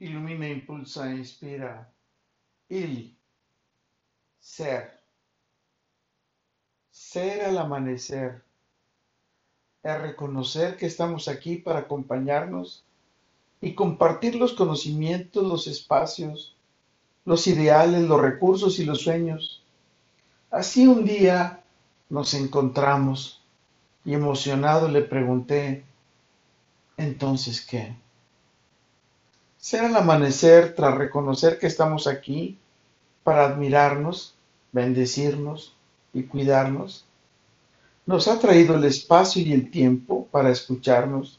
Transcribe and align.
Ilumina, 0.00 0.48
impulsa, 0.48 1.10
inspira. 1.10 1.90
Ili. 2.68 3.16
Ser. 4.40 5.00
Ser 6.90 7.44
al 7.44 7.58
amanecer. 7.58 8.42
Es 9.82 10.00
reconocer 10.00 10.76
que 10.76 10.86
estamos 10.86 11.28
aquí 11.28 11.56
para 11.56 11.80
acompañarnos 11.80 12.84
y 13.60 13.74
compartir 13.74 14.36
los 14.36 14.52
conocimientos, 14.52 15.44
los 15.44 15.66
espacios, 15.66 16.56
los 17.24 17.46
ideales, 17.46 18.02
los 18.02 18.20
recursos 18.20 18.78
y 18.78 18.84
los 18.84 19.02
sueños. 19.02 19.62
Así 20.50 20.86
un 20.86 21.04
día 21.04 21.64
nos 22.08 22.34
encontramos 22.34 23.42
y 24.04 24.14
emocionado 24.14 24.88
le 24.88 25.02
pregunté, 25.02 25.84
entonces, 26.96 27.60
¿qué? 27.60 27.94
Ser 29.68 29.84
al 29.84 29.96
amanecer 29.96 30.74
tras 30.74 30.94
reconocer 30.94 31.58
que 31.58 31.66
estamos 31.66 32.06
aquí 32.06 32.56
para 33.22 33.44
admirarnos, 33.44 34.34
bendecirnos 34.72 35.74
y 36.14 36.22
cuidarnos. 36.22 37.04
Nos 38.06 38.28
ha 38.28 38.38
traído 38.38 38.76
el 38.76 38.84
espacio 38.84 39.42
y 39.42 39.52
el 39.52 39.70
tiempo 39.70 40.26
para 40.30 40.48
escucharnos 40.48 41.38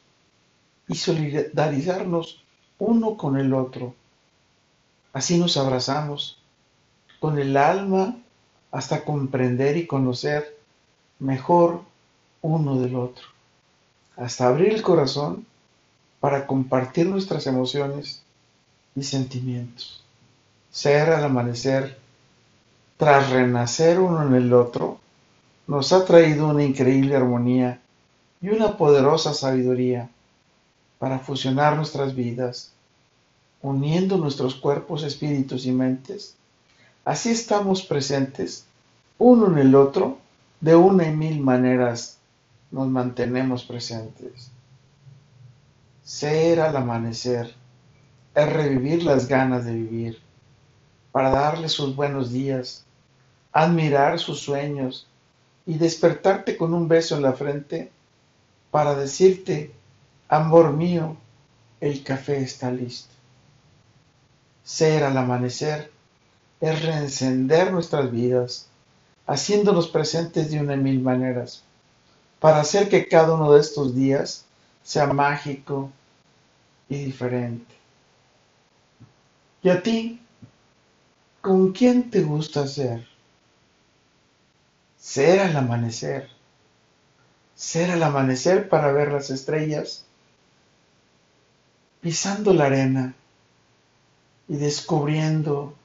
y 0.87 0.93
solidarizarnos 0.93 2.43
uno 2.77 3.17
con 3.17 3.35
el 3.35 3.51
otro. 3.51 3.95
Así 5.11 5.39
nos 5.39 5.57
abrazamos 5.57 6.39
con 7.19 7.39
el 7.39 7.57
alma 7.57 8.15
hasta 8.69 9.03
comprender 9.05 9.75
y 9.75 9.87
conocer 9.87 10.55
mejor 11.17 11.81
uno 12.43 12.79
del 12.79 12.95
otro, 12.95 13.25
hasta 14.15 14.45
abrir 14.45 14.71
el 14.71 14.83
corazón 14.83 15.47
para 16.19 16.45
compartir 16.45 17.07
nuestras 17.07 17.47
emociones 17.47 18.23
y 18.95 19.03
sentimientos. 19.03 20.03
Ser 20.71 21.09
al 21.09 21.23
amanecer, 21.23 21.97
tras 22.97 23.29
renacer 23.29 23.99
uno 23.99 24.25
en 24.25 24.35
el 24.35 24.53
otro, 24.53 24.99
nos 25.67 25.93
ha 25.93 26.05
traído 26.05 26.47
una 26.49 26.63
increíble 26.63 27.15
armonía 27.15 27.79
y 28.41 28.49
una 28.49 28.77
poderosa 28.77 29.33
sabiduría 29.33 30.09
para 30.97 31.19
fusionar 31.19 31.75
nuestras 31.75 32.15
vidas, 32.15 32.71
uniendo 33.61 34.17
nuestros 34.17 34.55
cuerpos, 34.55 35.03
espíritus 35.03 35.65
y 35.65 35.71
mentes. 35.71 36.35
Así 37.05 37.29
estamos 37.29 37.83
presentes 37.83 38.65
uno 39.19 39.47
en 39.47 39.57
el 39.57 39.75
otro, 39.75 40.17
de 40.61 40.77
una 40.77 41.05
y 41.05 41.15
mil 41.15 41.41
maneras 41.41 42.17
nos 42.71 42.87
mantenemos 42.87 43.65
presentes. 43.65 44.49
Ser 46.03 46.61
al 46.61 46.75
amanecer 46.77 47.53
es 48.35 48.53
revivir 48.53 49.03
las 49.03 49.27
ganas 49.27 49.65
de 49.65 49.73
vivir, 49.73 50.21
para 51.11 51.29
darle 51.29 51.69
sus 51.69 51.95
buenos 51.95 52.31
días, 52.31 52.85
admirar 53.51 54.19
sus 54.19 54.39
sueños 54.39 55.07
y 55.65 55.77
despertarte 55.77 56.57
con 56.57 56.73
un 56.73 56.87
beso 56.87 57.15
en 57.15 57.23
la 57.23 57.33
frente 57.33 57.91
para 58.71 58.95
decirte, 58.95 59.71
amor 60.27 60.73
mío, 60.73 61.17
el 61.81 62.03
café 62.03 62.41
está 62.41 62.71
listo. 62.71 63.13
Ser 64.63 65.03
al 65.03 65.17
amanecer 65.17 65.91
es 66.61 66.81
reencender 66.83 67.71
nuestras 67.71 68.11
vidas, 68.11 68.67
haciéndonos 69.25 69.87
presentes 69.87 70.51
de 70.51 70.59
una 70.59 70.75
y 70.75 70.77
mil 70.77 71.01
maneras, 71.01 71.63
para 72.39 72.59
hacer 72.59 72.89
que 72.89 73.07
cada 73.07 73.33
uno 73.33 73.53
de 73.53 73.61
estos 73.61 73.95
días 73.95 74.45
sea 74.83 75.07
mágico, 75.07 75.91
y 76.89 77.05
diferente. 77.05 77.78
¿Y 79.61 79.69
a 79.69 79.83
ti? 79.83 80.21
¿Con 81.41 81.71
quién 81.73 82.09
te 82.09 82.21
gusta 82.21 82.65
ser? 82.67 83.07
Ser 84.97 85.39
al 85.39 85.55
amanecer. 85.55 86.29
Ser 87.55 87.91
al 87.91 88.03
amanecer 88.03 88.69
para 88.69 88.91
ver 88.93 89.11
las 89.11 89.29
estrellas, 89.29 90.05
pisando 91.99 92.53
la 92.53 92.67
arena 92.67 93.13
y 94.47 94.55
descubriendo 94.55 95.75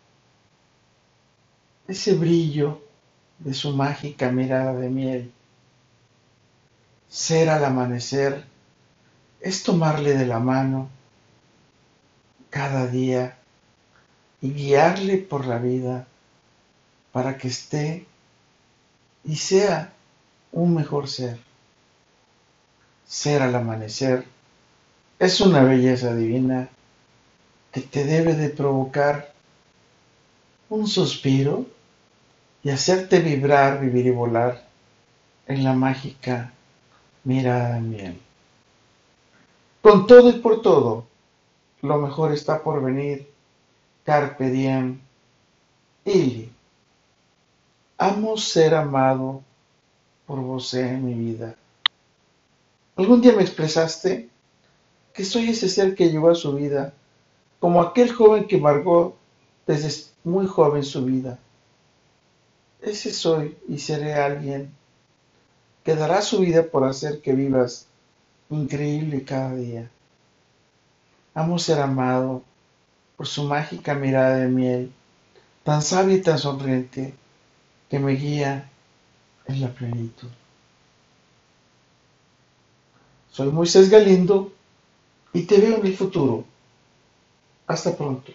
ese 1.88 2.14
brillo 2.14 2.80
de 3.40 3.54
su 3.54 3.74
mágica 3.74 4.30
mirada 4.30 4.74
de 4.74 4.88
miel. 4.88 5.32
Ser 7.08 7.50
al 7.50 7.64
amanecer 7.64 8.44
es 9.40 9.64
tomarle 9.64 10.16
de 10.16 10.26
la 10.26 10.38
mano 10.38 10.88
cada 12.50 12.86
día 12.86 13.36
y 14.44 14.52
guiarle 14.52 15.16
por 15.16 15.46
la 15.46 15.56
vida 15.56 16.06
para 17.12 17.38
que 17.38 17.48
esté 17.48 18.04
y 19.24 19.36
sea 19.36 19.94
un 20.52 20.74
mejor 20.74 21.08
ser. 21.08 21.38
Ser 23.06 23.40
al 23.40 23.54
amanecer 23.54 24.26
es 25.18 25.40
una 25.40 25.64
belleza 25.64 26.14
divina 26.14 26.68
que 27.72 27.80
te 27.80 28.04
debe 28.04 28.34
de 28.34 28.50
provocar 28.50 29.32
un 30.68 30.88
suspiro 30.88 31.64
y 32.62 32.68
hacerte 32.68 33.20
vibrar, 33.20 33.80
vivir 33.80 34.04
y 34.04 34.10
volar 34.10 34.68
en 35.46 35.64
la 35.64 35.72
mágica 35.72 36.52
mirada 37.24 37.76
de 37.76 37.80
miel. 37.80 38.20
Con 39.80 40.06
todo 40.06 40.28
y 40.28 40.34
por 40.34 40.60
todo, 40.60 41.06
lo 41.80 41.96
mejor 41.96 42.34
está 42.34 42.62
por 42.62 42.82
venir. 42.82 43.32
Carpe 44.04 44.50
diem. 44.50 45.00
Ili. 46.04 46.52
Amo 47.96 48.36
ser 48.36 48.74
amado 48.74 49.42
por 50.26 50.40
vos 50.40 50.74
en 50.74 51.04
mi 51.04 51.14
vida. 51.14 51.54
Algún 52.96 53.22
día 53.22 53.32
me 53.32 53.42
expresaste 53.42 54.28
que 55.14 55.24
soy 55.24 55.50
ese 55.50 55.68
ser 55.68 55.94
que 55.94 56.10
llevó 56.10 56.30
a 56.30 56.34
su 56.34 56.54
vida, 56.54 56.92
como 57.60 57.80
aquel 57.80 58.12
joven 58.12 58.46
que 58.46 58.58
marcó 58.58 59.16
desde 59.66 60.10
muy 60.22 60.46
joven 60.46 60.84
su 60.84 61.04
vida. 61.04 61.38
Ese 62.82 63.10
soy 63.10 63.56
y 63.68 63.78
seré 63.78 64.14
alguien 64.14 64.70
que 65.82 65.94
dará 65.94 66.20
su 66.20 66.40
vida 66.40 66.64
por 66.64 66.84
hacer 66.84 67.22
que 67.22 67.32
vivas 67.32 67.86
increíble 68.50 69.24
cada 69.24 69.54
día. 69.54 69.90
Amo 71.34 71.58
ser 71.58 71.80
amado 71.80 72.42
por 73.16 73.26
su 73.26 73.44
mágica 73.44 73.94
mirada 73.94 74.36
de 74.36 74.48
miel, 74.48 74.92
tan 75.62 75.82
sabia 75.82 76.16
y 76.16 76.22
tan 76.22 76.38
sonriente, 76.38 77.14
que 77.88 77.98
me 77.98 78.12
guía 78.12 78.70
en 79.46 79.60
la 79.60 79.68
plenitud. 79.68 80.28
Soy 83.30 83.50
Moisés 83.50 83.90
Galindo 83.90 84.52
y 85.32 85.42
te 85.42 85.58
veo 85.58 85.78
en 85.78 85.86
el 85.86 85.96
futuro. 85.96 86.44
Hasta 87.66 87.96
pronto. 87.96 88.32